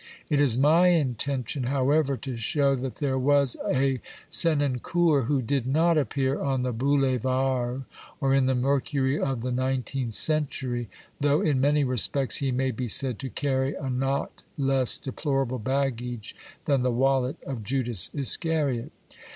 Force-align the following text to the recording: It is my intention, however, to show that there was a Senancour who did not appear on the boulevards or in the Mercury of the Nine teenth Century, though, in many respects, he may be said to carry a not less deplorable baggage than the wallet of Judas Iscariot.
It 0.31 0.41
is 0.41 0.57
my 0.57 0.87
intention, 0.87 1.65
however, 1.65 2.17
to 2.17 2.35
show 2.35 2.73
that 2.75 2.95
there 2.95 3.19
was 3.19 3.55
a 3.71 4.01
Senancour 4.31 5.25
who 5.25 5.43
did 5.43 5.67
not 5.67 5.95
appear 5.95 6.41
on 6.41 6.63
the 6.63 6.73
boulevards 6.73 7.83
or 8.19 8.33
in 8.33 8.47
the 8.47 8.55
Mercury 8.55 9.19
of 9.19 9.43
the 9.43 9.51
Nine 9.51 9.83
teenth 9.83 10.15
Century, 10.15 10.89
though, 11.19 11.41
in 11.41 11.61
many 11.61 11.83
respects, 11.83 12.37
he 12.37 12.51
may 12.51 12.71
be 12.71 12.87
said 12.87 13.19
to 13.19 13.29
carry 13.29 13.75
a 13.75 13.91
not 13.91 14.41
less 14.57 14.97
deplorable 14.97 15.59
baggage 15.59 16.35
than 16.65 16.81
the 16.81 16.89
wallet 16.89 17.37
of 17.43 17.63
Judas 17.63 18.09
Iscariot. 18.11 18.91